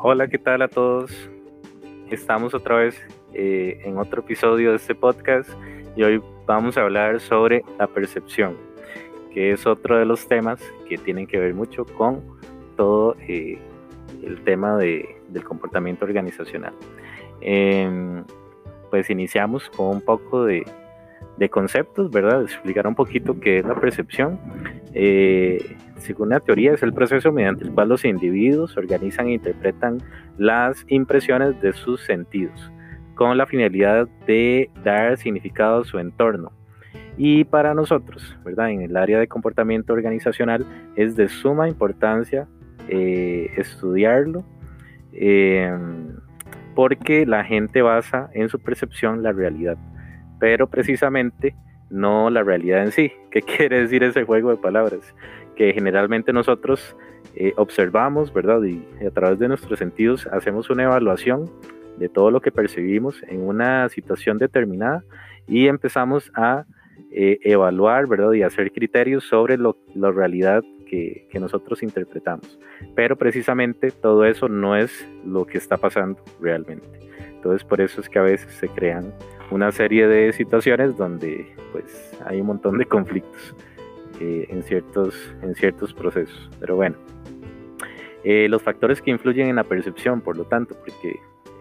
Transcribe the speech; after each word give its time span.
Hola, 0.00 0.28
¿qué 0.28 0.38
tal 0.38 0.62
a 0.62 0.68
todos? 0.68 1.10
Estamos 2.08 2.54
otra 2.54 2.76
vez 2.76 2.96
eh, 3.34 3.80
en 3.84 3.98
otro 3.98 4.22
episodio 4.22 4.70
de 4.70 4.76
este 4.76 4.94
podcast 4.94 5.50
y 5.96 6.04
hoy 6.04 6.22
vamos 6.46 6.78
a 6.78 6.82
hablar 6.82 7.18
sobre 7.18 7.64
la 7.80 7.88
percepción, 7.88 8.56
que 9.34 9.50
es 9.50 9.66
otro 9.66 9.98
de 9.98 10.04
los 10.04 10.28
temas 10.28 10.62
que 10.88 10.98
tienen 10.98 11.26
que 11.26 11.40
ver 11.40 11.52
mucho 11.52 11.84
con 11.84 12.22
todo 12.76 13.16
eh, 13.26 13.58
el 14.22 14.40
tema 14.44 14.76
de, 14.76 15.16
del 15.30 15.42
comportamiento 15.42 16.04
organizacional. 16.04 16.74
Em, 17.40 18.22
pues 18.90 19.10
iniciamos 19.10 19.68
con 19.70 19.88
un 19.88 20.00
poco 20.00 20.44
de, 20.44 20.64
de 21.38 21.48
conceptos, 21.48 22.10
¿verdad? 22.10 22.42
Explicar 22.42 22.86
un 22.86 22.94
poquito 22.94 23.38
qué 23.38 23.58
es 23.58 23.64
la 23.64 23.74
percepción. 23.74 24.38
Eh, 24.92 25.76
según 25.96 26.30
la 26.30 26.40
teoría, 26.40 26.72
es 26.72 26.82
el 26.82 26.92
proceso 26.92 27.32
mediante 27.32 27.64
el 27.64 27.72
cual 27.72 27.88
los 27.88 28.04
individuos 28.04 28.76
organizan 28.76 29.28
e 29.28 29.34
interpretan 29.34 29.98
las 30.36 30.84
impresiones 30.88 31.60
de 31.60 31.72
sus 31.72 32.00
sentidos, 32.02 32.72
con 33.14 33.36
la 33.36 33.46
finalidad 33.46 34.08
de 34.26 34.70
dar 34.84 35.16
significado 35.16 35.82
a 35.82 35.84
su 35.84 35.98
entorno. 35.98 36.52
Y 37.16 37.44
para 37.44 37.74
nosotros, 37.74 38.36
¿verdad? 38.44 38.70
En 38.70 38.82
el 38.82 38.96
área 38.96 39.18
de 39.18 39.26
comportamiento 39.26 39.92
organizacional 39.92 40.64
es 40.94 41.16
de 41.16 41.28
suma 41.28 41.68
importancia 41.68 42.46
eh, 42.88 43.50
estudiarlo, 43.56 44.44
eh, 45.12 45.76
porque 46.76 47.26
la 47.26 47.44
gente 47.44 47.82
basa 47.82 48.30
en 48.34 48.48
su 48.48 48.60
percepción 48.60 49.24
la 49.24 49.32
realidad 49.32 49.76
pero 50.38 50.66
precisamente 50.68 51.54
no 51.90 52.30
la 52.30 52.42
realidad 52.42 52.84
en 52.84 52.92
sí. 52.92 53.12
¿Qué 53.30 53.42
quiere 53.42 53.80
decir 53.80 54.02
ese 54.02 54.24
juego 54.24 54.50
de 54.50 54.56
palabras? 54.56 55.14
Que 55.56 55.72
generalmente 55.72 56.32
nosotros 56.32 56.96
eh, 57.34 57.52
observamos, 57.56 58.32
¿verdad? 58.32 58.62
Y 58.62 58.84
a 59.04 59.10
través 59.10 59.38
de 59.38 59.48
nuestros 59.48 59.78
sentidos 59.78 60.26
hacemos 60.28 60.70
una 60.70 60.84
evaluación 60.84 61.50
de 61.98 62.08
todo 62.08 62.30
lo 62.30 62.40
que 62.40 62.52
percibimos 62.52 63.22
en 63.24 63.40
una 63.40 63.88
situación 63.88 64.38
determinada 64.38 65.02
y 65.46 65.66
empezamos 65.66 66.30
a 66.34 66.64
eh, 67.10 67.38
evaluar, 67.42 68.06
¿verdad? 68.06 68.32
Y 68.32 68.42
hacer 68.42 68.72
criterios 68.72 69.24
sobre 69.24 69.56
lo, 69.56 69.76
la 69.94 70.10
realidad 70.10 70.62
que, 70.86 71.26
que, 71.30 71.40
nosotros 71.40 71.82
interpretamos. 71.82 72.58
Pero 72.94 73.16
precisamente 73.16 73.90
todo 73.90 74.24
eso 74.24 74.48
no 74.48 74.76
es 74.76 75.08
lo 75.24 75.46
que 75.46 75.58
está 75.58 75.76
pasando 75.76 76.22
realmente. 76.40 76.86
Entonces 77.48 77.66
por 77.66 77.80
eso 77.80 78.02
es 78.02 78.10
que 78.10 78.18
a 78.18 78.22
veces 78.22 78.52
se 78.52 78.68
crean 78.68 79.10
una 79.50 79.72
serie 79.72 80.06
de 80.06 80.34
situaciones 80.34 80.98
donde 80.98 81.50
pues 81.72 82.12
hay 82.26 82.42
un 82.42 82.48
montón 82.48 82.76
de 82.76 82.84
conflictos 82.84 83.54
eh, 84.20 84.46
en, 84.50 84.62
ciertos, 84.62 85.14
en 85.40 85.54
ciertos 85.54 85.94
procesos. 85.94 86.50
Pero 86.60 86.76
bueno, 86.76 86.96
eh, 88.22 88.48
los 88.50 88.60
factores 88.60 89.00
que 89.00 89.10
influyen 89.10 89.48
en 89.48 89.56
la 89.56 89.64
percepción, 89.64 90.20
por 90.20 90.36
lo 90.36 90.44
tanto, 90.44 90.74
porque 90.74 91.18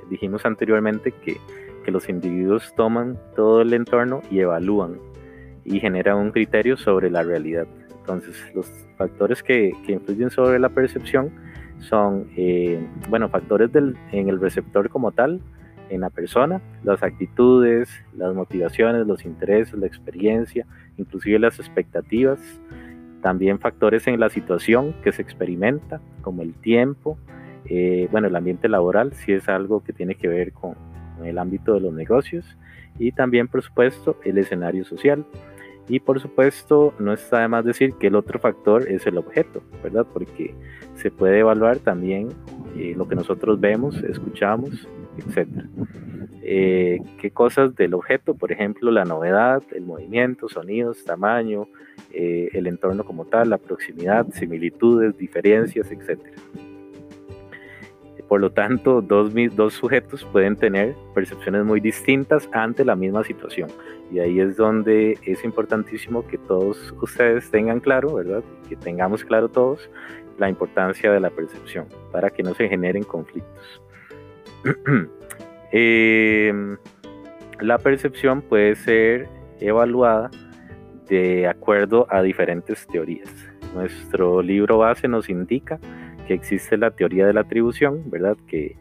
dijimos 0.09 0.45
anteriormente 0.45 1.13
que, 1.13 1.37
que 1.85 1.91
los 1.91 2.09
individuos 2.09 2.75
toman 2.75 3.17
todo 3.37 3.61
el 3.61 3.73
entorno 3.73 4.21
y 4.29 4.39
evalúan 4.39 4.99
y 5.63 5.79
generan 5.79 6.17
un 6.17 6.31
criterio 6.31 6.75
sobre 6.75 7.09
la 7.09 7.23
realidad. 7.23 7.65
Entonces, 8.01 8.35
los 8.53 8.69
factores 8.97 9.41
que, 9.41 9.71
que 9.85 9.93
influyen 9.93 10.31
sobre 10.31 10.59
la 10.59 10.67
percepción 10.67 11.31
son, 11.79 12.27
eh, 12.35 12.85
bueno, 13.07 13.29
factores 13.29 13.71
del, 13.71 13.95
en 14.11 14.27
el 14.27 14.41
receptor 14.41 14.89
como 14.89 15.13
tal, 15.13 15.41
en 15.89 16.01
la 16.01 16.09
persona, 16.09 16.61
las 16.83 17.03
actitudes, 17.03 17.89
las 18.15 18.33
motivaciones, 18.33 19.07
los 19.07 19.25
intereses, 19.25 19.73
la 19.73 19.87
experiencia, 19.87 20.65
inclusive 20.97 21.39
las 21.39 21.59
expectativas, 21.59 22.39
también 23.21 23.59
factores 23.59 24.07
en 24.07 24.19
la 24.19 24.29
situación 24.29 24.95
que 25.03 25.11
se 25.11 25.21
experimenta, 25.21 26.01
como 26.21 26.41
el 26.41 26.53
tiempo, 26.53 27.17
eh, 27.65 28.07
bueno, 28.11 28.27
el 28.27 28.35
ambiente 28.35 28.69
laboral, 28.69 29.13
si 29.13 29.33
es 29.33 29.49
algo 29.49 29.83
que 29.83 29.93
tiene 29.93 30.15
que 30.15 30.27
ver 30.27 30.53
con, 30.53 30.75
el 31.23 31.39
ámbito 31.39 31.73
de 31.73 31.79
los 31.79 31.93
negocios, 31.93 32.57
y 32.99 33.11
también, 33.11 33.47
por 33.47 33.61
supuesto, 33.61 34.17
el 34.23 34.37
escenario 34.37 34.85
social. 34.85 35.25
Y 35.89 35.99
por 35.99 36.19
supuesto, 36.19 36.93
no 36.99 37.13
está 37.13 37.39
de 37.39 37.47
más 37.47 37.63
decir 37.63 37.93
que 37.93 38.07
el 38.07 38.15
otro 38.15 38.39
factor 38.39 38.87
es 38.89 39.07
el 39.07 39.17
objeto, 39.17 39.63
¿verdad? 39.81 40.05
Porque 40.13 40.53
se 40.95 41.09
puede 41.09 41.39
evaluar 41.39 41.77
también 41.77 42.29
eh, 42.75 42.93
lo 42.95 43.07
que 43.07 43.15
nosotros 43.15 43.59
vemos, 43.59 44.03
escuchamos 44.03 44.87
etc. 45.17 45.47
Eh, 46.41 46.99
¿Qué 47.19 47.31
cosas 47.31 47.75
del 47.75 47.93
objeto? 47.93 48.35
Por 48.35 48.51
ejemplo, 48.51 48.91
la 48.91 49.03
novedad, 49.03 49.61
el 49.71 49.83
movimiento, 49.83 50.47
sonidos, 50.47 51.03
tamaño, 51.03 51.67
eh, 52.13 52.49
el 52.53 52.67
entorno 52.67 53.03
como 53.03 53.25
tal, 53.25 53.49
la 53.49 53.57
proximidad, 53.57 54.27
similitudes, 54.31 55.17
diferencias, 55.17 55.91
etc. 55.91 56.19
Por 58.27 58.41
lo 58.41 58.51
tanto, 58.51 59.01
dos, 59.01 59.33
dos 59.55 59.73
sujetos 59.73 60.25
pueden 60.25 60.55
tener 60.57 60.95
percepciones 61.13 61.63
muy 61.63 61.79
distintas 61.79 62.49
ante 62.51 62.83
la 62.83 62.95
misma 62.95 63.23
situación. 63.23 63.69
Y 64.11 64.19
ahí 64.19 64.39
es 64.39 64.57
donde 64.57 65.17
es 65.25 65.43
importantísimo 65.43 66.25
que 66.27 66.37
todos 66.37 66.93
ustedes 67.01 67.49
tengan 67.51 67.79
claro, 67.79 68.15
¿verdad? 68.15 68.43
Que 68.69 68.75
tengamos 68.75 69.23
claro 69.23 69.49
todos 69.49 69.89
la 70.37 70.49
importancia 70.49 71.11
de 71.11 71.19
la 71.19 71.29
percepción 71.29 71.87
para 72.11 72.29
que 72.29 72.43
no 72.43 72.53
se 72.53 72.67
generen 72.69 73.03
conflictos. 73.03 73.81
Em, 75.71 76.77
la 77.61 77.77
percepción 77.77 78.41
puede 78.41 78.75
ser 78.75 79.27
evaluada 79.59 80.29
de 81.09 81.47
acuerdo 81.47 82.07
a 82.09 82.21
diferentes 82.21 82.85
teorías. 82.87 83.29
Nuestro 83.73 84.41
libro 84.41 84.79
base 84.79 85.07
nos 85.07 85.29
indica 85.29 85.79
que 86.27 86.33
existe 86.33 86.77
la 86.77 86.91
teoría 86.91 87.25
de 87.25 87.33
la 87.33 87.41
atribución, 87.41 88.09
¿verdad? 88.09 88.37
Que 88.47 88.75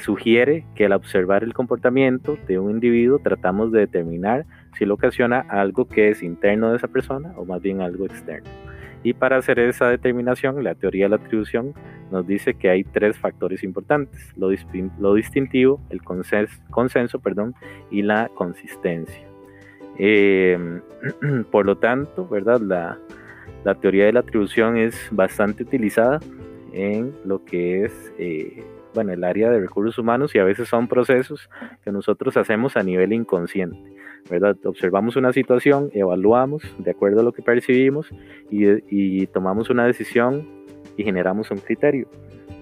sugiere 0.00 0.66
que 0.74 0.86
al 0.86 0.92
observar 0.92 1.44
el 1.44 1.54
comportamiento 1.54 2.36
de 2.48 2.58
un 2.58 2.72
individuo 2.72 3.20
tratamos 3.20 3.70
de 3.70 3.80
determinar 3.80 4.44
si 4.76 4.84
lo 4.84 4.94
ocasiona 4.94 5.40
algo 5.48 5.86
que 5.86 6.08
es 6.10 6.20
interno 6.22 6.70
de 6.70 6.78
esa 6.78 6.88
persona 6.88 7.32
o 7.36 7.44
más 7.44 7.62
bien 7.62 7.80
algo 7.80 8.04
externo. 8.04 8.50
Y 9.04 9.12
para 9.12 9.36
hacer 9.36 9.58
esa 9.58 9.88
determinación, 9.88 10.64
la 10.64 10.74
teoría 10.74 11.04
de 11.04 11.10
la 11.10 11.16
atribución 11.16 11.74
nos 12.10 12.26
dice 12.26 12.54
que 12.54 12.70
hay 12.70 12.84
tres 12.84 13.18
factores 13.18 13.62
importantes, 13.62 14.32
lo, 14.36 14.48
distintivo, 15.14 15.80
el 15.90 16.00
consenso, 16.02 17.20
perdón, 17.20 17.54
y 17.90 18.02
la 18.02 18.30
consistencia. 18.34 19.22
Eh, 19.98 20.80
por 21.52 21.66
lo 21.66 21.76
tanto, 21.76 22.26
¿verdad? 22.26 22.60
La, 22.60 22.98
la, 23.62 23.74
teoría 23.74 24.06
de 24.06 24.14
la 24.14 24.20
atribución 24.20 24.78
es 24.78 25.08
bastante 25.10 25.64
utilizada 25.64 26.18
en 26.72 27.14
lo 27.24 27.44
que 27.44 27.84
es 27.84 28.12
eh, 28.18 28.64
bueno, 28.94 29.12
el 29.12 29.24
área 29.24 29.50
de 29.50 29.60
recursos 29.60 29.98
humanos 29.98 30.34
y 30.34 30.38
a 30.38 30.44
veces 30.44 30.68
son 30.68 30.86
procesos 30.86 31.50
que 31.82 31.90
nosotros 31.90 32.36
hacemos 32.36 32.76
a 32.76 32.82
nivel 32.82 33.12
inconsciente, 33.12 33.93
¿verdad? 34.30 34.56
Observamos 34.64 35.16
una 35.16 35.32
situación, 35.32 35.90
evaluamos 35.92 36.62
de 36.78 36.90
acuerdo 36.90 37.20
a 37.20 37.22
lo 37.22 37.32
que 37.32 37.42
percibimos 37.42 38.08
y, 38.50 39.26
tomamos 39.28 39.70
una 39.70 39.86
decisión 39.86 40.46
y 40.96 41.04
generamos 41.04 41.50
un 41.50 41.58
criterio 41.58 42.08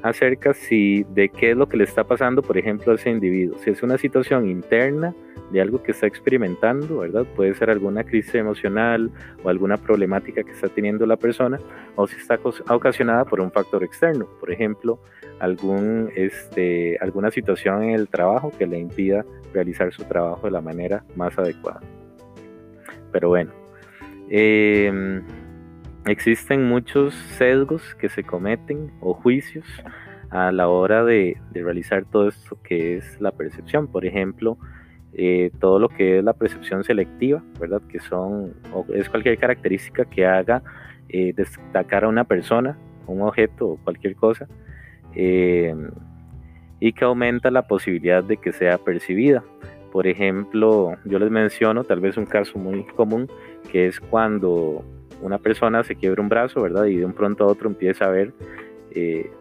acerca 0.02 0.52
si, 0.52 1.04
de 1.14 1.28
qué 1.28 1.52
es 1.52 1.56
lo 1.56 1.68
que 1.68 1.76
le 1.76 1.84
está 1.84 2.04
pasando, 2.04 2.42
por 2.42 2.58
ejemplo, 2.58 2.92
a 2.92 2.96
ese 2.96 3.10
individuo. 3.10 3.56
Si 3.58 3.70
es 3.70 3.82
una 3.82 3.98
situación 3.98 4.48
interna, 4.48 5.14
de 5.52 5.60
algo 5.60 5.82
que 5.82 5.92
está 5.92 6.06
experimentando, 6.06 7.00
¿verdad? 7.00 7.26
Puede 7.36 7.54
ser 7.54 7.68
alguna 7.68 8.04
crisis 8.04 8.34
emocional 8.34 9.10
o 9.44 9.50
alguna 9.50 9.76
problemática 9.76 10.42
que 10.42 10.50
está 10.50 10.68
teniendo 10.68 11.04
la 11.04 11.16
persona, 11.16 11.58
o 11.94 12.06
si 12.06 12.16
está 12.16 12.38
ocasionada 12.68 13.26
por 13.26 13.40
un 13.40 13.52
factor 13.52 13.84
externo, 13.84 14.26
por 14.40 14.50
ejemplo, 14.50 14.98
algún, 15.40 16.10
este, 16.16 16.96
alguna 17.00 17.30
situación 17.30 17.82
en 17.82 17.90
el 17.90 18.08
trabajo 18.08 18.50
que 18.58 18.66
le 18.66 18.78
impida 18.78 19.24
realizar 19.52 19.92
su 19.92 20.04
trabajo 20.04 20.46
de 20.46 20.52
la 20.52 20.62
manera 20.62 21.04
más 21.16 21.38
adecuada. 21.38 21.80
Pero 23.12 23.28
bueno, 23.28 23.52
em, 24.30 25.22
existen 26.06 26.66
muchos 26.66 27.14
sesgos 27.36 27.94
que 27.96 28.08
se 28.08 28.24
cometen 28.24 28.90
o 29.00 29.12
juicios 29.12 29.66
a 30.30 30.50
la 30.50 30.68
hora 30.68 31.04
de, 31.04 31.36
de 31.50 31.62
realizar 31.62 32.06
todo 32.06 32.28
esto 32.28 32.58
que 32.62 32.96
es 32.96 33.20
la 33.20 33.32
percepción. 33.32 33.86
Por 33.86 34.06
ejemplo, 34.06 34.56
eh, 35.14 35.50
todo 35.60 35.78
lo 35.78 35.90
que 35.90 36.18
es 36.18 36.24
la 36.24 36.32
percepción 36.32 36.84
selectiva, 36.84 37.42
¿verdad? 37.60 37.82
Que 37.88 38.00
son, 38.00 38.54
es 38.94 39.10
cualquier 39.10 39.38
característica 39.38 40.06
que 40.06 40.24
haga 40.24 40.62
eh, 41.10 41.34
destacar 41.36 42.04
a 42.04 42.08
una 42.08 42.24
persona, 42.24 42.78
un 43.06 43.20
objeto 43.20 43.66
o 43.68 43.76
cualquier 43.76 44.16
cosa, 44.16 44.48
eh, 45.14 45.74
y 46.80 46.94
que 46.94 47.04
aumenta 47.04 47.50
la 47.50 47.66
posibilidad 47.66 48.24
de 48.24 48.38
que 48.38 48.52
sea 48.52 48.78
percibida. 48.78 49.44
Por 49.92 50.06
ejemplo, 50.06 50.96
yo 51.04 51.18
les 51.18 51.30
menciono 51.30 51.84
tal 51.84 52.00
vez 52.00 52.16
un 52.16 52.24
caso 52.24 52.58
muy 52.58 52.84
común, 52.84 53.28
que 53.70 53.88
es 53.88 54.00
cuando 54.00 54.82
una 55.20 55.36
persona 55.36 55.84
se 55.84 55.94
quiebra 55.94 56.22
un 56.22 56.30
brazo, 56.30 56.62
¿verdad? 56.62 56.86
Y 56.86 56.96
de 56.96 57.04
un 57.04 57.12
pronto 57.12 57.44
a 57.44 57.48
otro 57.48 57.68
empieza 57.68 58.06
a 58.06 58.08
ver 58.08 58.32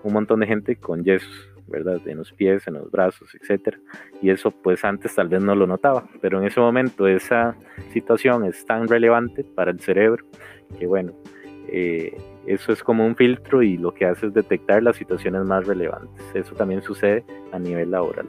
un 0.03 0.13
montón 0.13 0.39
de 0.39 0.47
gente 0.47 0.77
con 0.77 1.03
yesos 1.03 1.50
¿verdad? 1.71 2.00
En 2.06 2.18
los 2.18 2.31
pies, 2.33 2.68
en 2.68 2.75
los 2.75 2.91
brazos, 2.91 3.33
etcétera. 3.33 3.79
Y 4.21 4.29
eso 4.29 4.51
pues 4.51 4.83
antes 4.85 5.15
tal 5.15 5.29
vez 5.29 5.41
no 5.41 5.56
lo 5.56 5.65
notaba, 5.65 6.03
pero 6.21 6.39
en 6.39 6.45
ese 6.45 6.59
momento 6.59 7.07
esa 7.07 7.56
situación 7.91 8.45
es 8.45 8.65
tan 8.65 8.88
relevante 8.88 9.44
para 9.44 9.71
el 9.71 9.79
cerebro 9.79 10.25
que 10.77 10.88
bueno, 10.88 11.13
eh, 11.68 12.18
eso 12.45 12.71
es 12.71 12.83
como 12.83 13.06
un 13.06 13.15
filtro 13.15 13.62
y 13.62 13.77
lo 13.77 13.94
que 13.94 14.06
hace 14.06 14.27
es 14.27 14.33
detectar 14.33 14.81
las 14.83 14.95
situaciones 14.95 15.44
más 15.44 15.65
relevantes. 15.68 16.23
Eso 16.33 16.56
también 16.56 16.81
sucede 16.81 17.23
a 17.51 17.59
nivel 17.59 17.91
laboral. 17.91 18.27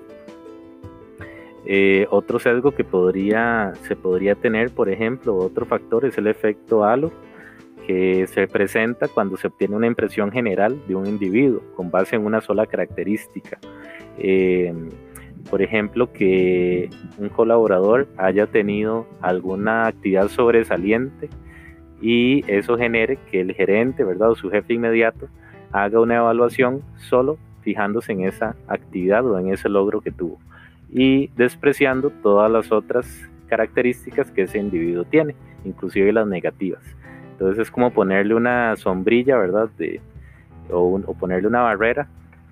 Eh, 1.64 2.06
otro 2.10 2.38
sesgo 2.38 2.72
que 2.72 2.84
podría, 2.84 3.72
se 3.82 3.94
podría 3.94 4.34
tener, 4.34 4.70
por 4.70 4.88
ejemplo, 4.88 5.36
otro 5.36 5.64
factor 5.64 6.04
es 6.04 6.18
el 6.18 6.26
efecto 6.26 6.84
halo, 6.84 7.12
que 7.86 8.26
se 8.26 8.46
presenta 8.46 9.08
cuando 9.08 9.36
se 9.36 9.48
obtiene 9.48 9.76
una 9.76 9.86
impresión 9.86 10.30
general 10.30 10.80
de 10.86 10.94
un 10.94 11.06
individuo 11.06 11.62
con 11.76 11.90
base 11.90 12.16
en 12.16 12.24
una 12.24 12.40
sola 12.40 12.66
característica. 12.66 13.58
Eh, 14.18 14.72
por 15.50 15.62
ejemplo, 15.62 16.12
que 16.12 16.88
un 17.18 17.28
colaborador 17.28 18.08
haya 18.16 18.46
tenido 18.46 19.06
alguna 19.20 19.86
actividad 19.86 20.28
sobresaliente 20.28 21.28
y 22.00 22.44
eso 22.50 22.76
genere 22.76 23.18
que 23.30 23.40
el 23.40 23.52
gerente, 23.54 24.04
¿verdad? 24.04 24.30
O 24.30 24.34
su 24.34 24.50
jefe 24.50 24.74
inmediato 24.74 25.28
haga 25.72 26.00
una 26.00 26.16
evaluación 26.16 26.82
solo 26.96 27.38
fijándose 27.62 28.12
en 28.12 28.24
esa 28.24 28.56
actividad 28.68 29.26
o 29.26 29.38
en 29.38 29.52
ese 29.52 29.68
logro 29.68 30.00
que 30.00 30.10
tuvo 30.10 30.38
y 30.92 31.28
despreciando 31.36 32.10
todas 32.10 32.50
las 32.50 32.70
otras 32.70 33.06
características 33.46 34.30
que 34.30 34.42
ese 34.42 34.58
individuo 34.58 35.04
tiene, 35.04 35.34
inclusive 35.64 36.12
las 36.12 36.26
negativas. 36.26 36.82
Entonces 37.42 37.66
es 37.66 37.70
como 37.72 37.90
ponerle 37.90 38.36
una 38.36 38.76
sombrilla, 38.76 39.36
¿verdad? 39.36 39.68
O, 40.70 41.00
ponerle 41.18 41.48
una 41.48 41.62
barrera 41.62 42.06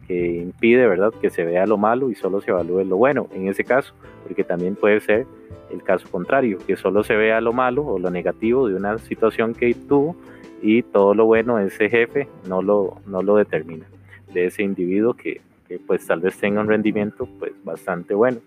que 0.09 0.39
impide, 0.39 0.89
¿verdad?, 0.89 1.13
que 1.21 1.31
se 1.31 1.45
vea 1.45 1.65
lo 1.65 1.79
malo 1.79 2.11
y 2.11 2.17
solo 2.17 2.41
se 2.41 2.51
evalúe 2.51 2.83
lo 2.83 2.97
bueno 2.97 3.29
en 3.33 3.47
ese 3.47 3.63
caso, 3.63 3.95
porque 4.25 4.43
también 4.43 4.75
puede 4.75 4.99
ser 4.99 5.27
el 5.71 5.85
caso 5.85 6.11
contrario, 6.11 6.59
que 6.67 6.75
solo 6.75 7.05
se 7.05 7.15
vea 7.15 7.41
lo 7.41 7.53
malo 7.53 7.87
o 7.87 8.01
lo 8.01 8.11
negativo 8.11 8.67
de 8.67 8.75
una 8.75 8.99
situación 8.99 9.55
que 9.55 9.73
tuvo 9.75 10.17
y 10.61 10.83
todo 10.83 11.15
lo 11.15 11.27
bueno 11.27 11.61
ese 11.61 11.89
jefe 11.89 12.27
no 12.49 12.61
lo, 12.61 12.97
no 13.07 13.23
lo 13.23 13.37
determina, 13.37 13.87
de 14.35 14.47
ese 14.47 14.65
individuo 14.65 15.15
que, 15.15 15.41
pues 15.87 16.05
tal 16.05 16.19
vez 16.19 16.37
tenga 16.37 16.63
un 16.63 16.67
rendimiento 16.67 17.29
pues 17.39 17.53
bastante 17.63 18.13
bueno. 18.13 18.41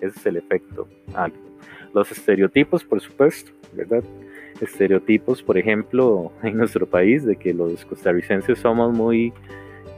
Ese 0.00 0.18
es 0.18 0.24
el 0.24 0.38
efecto 0.38 0.88
Los 1.92 2.10
estereotipos, 2.10 2.82
por 2.84 3.02
supuesto, 3.02 3.52
¿verdad? 3.74 4.02
Estereotipos, 4.60 5.42
por 5.42 5.58
ejemplo, 5.58 6.32
en 6.42 6.56
nuestro 6.56 6.86
país, 6.86 7.24
de 7.24 7.36
que 7.36 7.54
los 7.54 7.84
costarricenses 7.84 8.58
somos 8.58 8.96
muy 8.96 9.32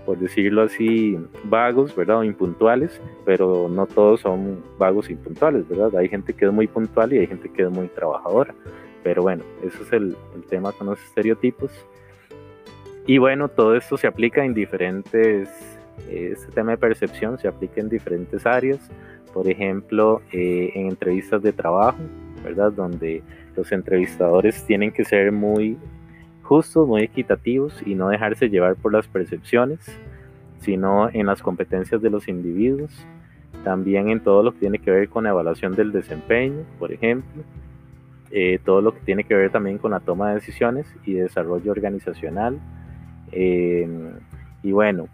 por 0.06 0.19
decirlo 0.19 0.62
así, 0.62 1.19
vagos, 1.44 1.94
¿verdad? 1.94 2.19
O 2.19 2.25
impuntuales, 2.25 3.00
pero 3.25 3.69
no 3.69 3.87
todos 3.87 4.20
son 4.20 4.62
vagos 4.79 5.08
e 5.08 5.12
impuntuales, 5.12 5.69
¿verdad? 5.69 5.97
Hay 5.97 6.08
gente 6.08 6.32
que 6.32 6.47
es 6.47 6.53
muy 6.53 6.69
puntual 6.69 7.12
y 7.12 7.19
hay 7.19 7.26
gente 7.26 7.50
que 7.50 7.62
es 7.62 7.70
muy 7.70 7.88
trabajadora. 7.88 8.55
Pero 9.03 9.23
bueno, 9.23 9.43
eso 9.64 9.82
es 9.82 9.93
el, 9.93 10.17
tema 10.49 10.70
con 10.73 10.87
los 10.87 11.02
estereotipos. 11.02 11.73
Y 13.05 13.19
bueno, 13.19 13.49
todo 13.49 13.75
esto 13.75 13.97
se 13.97 14.06
aplica 14.06 14.44
en 14.44 14.55
diferentes, 14.55 15.50
este 16.09 16.52
tema 16.52 16.73
de 16.73 16.79
percepción 16.79 17.37
se 17.38 17.49
aplica 17.49 17.81
en 17.81 17.88
diferentes 17.88 18.47
áreas. 18.47 18.88
Por 19.35 19.50
ejemplo, 19.50 20.23
eh, 20.32 20.70
en 20.75 20.87
entrevistas 20.87 21.43
de 21.43 21.52
trabajo, 21.52 21.99
¿verdad? 22.44 22.70
Donde 22.73 23.23
los 23.56 23.73
entrevistadores 23.73 24.64
tienen 24.64 24.93
que 24.93 25.05
ser 25.05 25.32
muy 25.32 25.76
justos, 26.43 26.87
muy 26.87 27.03
equitativos 27.03 27.82
y 27.85 27.94
no 27.94 28.08
dejarse 28.08 28.49
llevar 28.49 28.76
por 28.76 28.93
las 28.93 29.08
percepciones, 29.08 29.81
sino 30.61 31.08
en 31.11 31.26
las 31.26 31.43
competencias 31.43 32.00
de 32.00 32.11
los 32.11 32.29
individuos, 32.29 33.06
también 33.64 34.08
en 34.08 34.20
todo 34.20 34.43
lo 34.43 34.53
que 34.53 34.61
tiene 34.61 34.79
que 34.79 34.91
ver 34.91 35.08
con 35.08 35.25
la 35.25 35.31
evaluación 35.31 35.75
del 35.75 35.93
desempeño, 35.93 36.64
por 36.79 36.93
ejemplo, 36.93 37.43
eh, 38.31 38.58
todo 38.64 38.81
lo 38.81 38.93
que 38.93 39.00
tiene 39.00 39.25
que 39.25 39.35
ver 39.35 39.50
también 39.50 39.79
con 39.79 39.93
la 39.93 40.00
toma 40.00 40.29
de 40.29 40.37
decisiones 40.37 40.87
y 41.05 41.14
desarrollo 41.14 41.70
organizacional. 41.70 42.59
Eh, 43.32 43.88
y 44.62 44.73
bueno, 44.73 45.09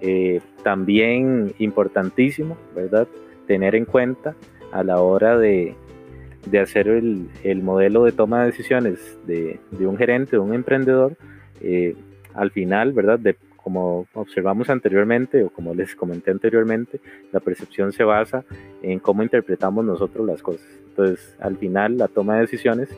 eh, 0.00 0.40
también 0.62 1.52
importantísimo, 1.58 2.56
¿verdad? 2.74 3.06
Tener 3.46 3.74
en 3.74 3.84
cuenta 3.84 4.34
a 4.72 4.82
la 4.82 5.00
hora 5.00 5.38
de, 5.38 5.74
de 6.46 6.58
hacer 6.58 6.88
el, 6.88 7.28
el, 7.44 7.62
modelo 7.62 8.04
de 8.04 8.12
toma 8.12 8.40
de 8.40 8.46
decisiones 8.46 9.18
de, 9.26 9.60
de 9.70 9.86
un 9.86 9.96
gerente, 9.96 10.32
de 10.32 10.38
un 10.38 10.54
emprendedor, 10.54 11.16
eh, 11.60 11.94
al 12.34 12.50
final, 12.50 12.92
¿verdad? 12.92 13.18
De, 13.18 13.36
como 13.56 14.06
observamos 14.14 14.70
anteriormente 14.70 15.44
o 15.44 15.50
como 15.50 15.74
les 15.74 15.94
comenté 15.94 16.30
anteriormente, 16.30 17.00
la 17.32 17.40
percepción 17.40 17.92
se 17.92 18.04
basa 18.04 18.44
en 18.82 18.98
cómo 18.98 19.22
interpretamos 19.22 19.84
nosotros 19.84 20.26
las 20.26 20.42
cosas. 20.42 20.66
Entonces, 20.88 21.36
al 21.40 21.56
final, 21.56 21.98
la 21.98 22.08
toma 22.08 22.36
de 22.36 22.42
decisiones 22.42 22.88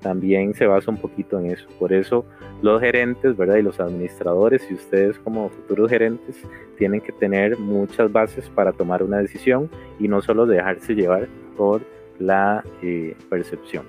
también 0.00 0.54
se 0.54 0.66
basa 0.66 0.90
un 0.90 0.98
poquito 0.98 1.38
en 1.38 1.46
eso. 1.46 1.66
Por 1.78 1.92
eso 1.92 2.24
los 2.62 2.80
gerentes, 2.80 3.36
¿verdad? 3.36 3.56
Y 3.56 3.62
los 3.62 3.80
administradores 3.80 4.68
y 4.70 4.74
ustedes 4.74 5.18
como 5.18 5.48
futuros 5.48 5.90
gerentes 5.90 6.36
tienen 6.76 7.00
que 7.00 7.12
tener 7.12 7.58
muchas 7.58 8.10
bases 8.10 8.48
para 8.50 8.72
tomar 8.72 9.02
una 9.02 9.18
decisión 9.18 9.70
y 9.98 10.08
no 10.08 10.20
solo 10.20 10.46
dejarse 10.46 10.94
llevar 10.94 11.28
por 11.56 11.82
la 12.18 12.64
eh, 12.82 13.16
percepción. 13.28 13.84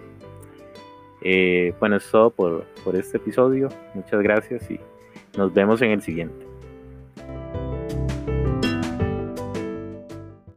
Eh, 1.21 1.73
bueno, 1.79 1.97
es 1.97 2.09
todo 2.09 2.29
por, 2.29 2.65
por 2.83 2.95
este 2.95 3.17
episodio. 3.17 3.69
Muchas 3.93 4.21
gracias 4.21 4.69
y 4.71 4.79
nos 5.37 5.53
vemos 5.53 5.81
en 5.81 5.91
el 5.91 6.01
siguiente. 6.01 6.48